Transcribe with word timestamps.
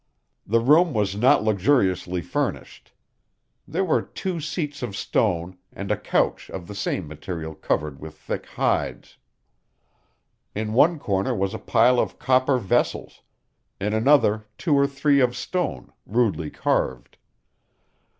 The 0.47 0.61
room 0.61 0.93
was 0.95 1.15
not 1.15 1.43
luxuriously 1.43 2.21
furnished. 2.23 2.91
There 3.67 3.85
were 3.85 4.01
two 4.01 4.39
seats 4.39 4.81
of 4.81 4.95
stone, 4.95 5.59
and 5.71 5.91
a 5.91 5.95
couch 5.95 6.49
of 6.49 6.65
the 6.67 6.73
same 6.73 7.07
material 7.07 7.53
covered 7.53 7.99
with 7.99 8.17
thick 8.17 8.47
hides. 8.47 9.19
In 10.55 10.73
one 10.73 10.97
corner 10.97 11.35
was 11.35 11.53
a 11.53 11.59
pile 11.59 11.99
of 11.99 12.17
copper 12.17 12.57
vessels; 12.57 13.21
in 13.79 13.93
another 13.93 14.47
two 14.57 14.73
or 14.75 14.87
three 14.87 15.19
of 15.19 15.37
stone, 15.37 15.93
rudely 16.07 16.49
carved. 16.49 17.17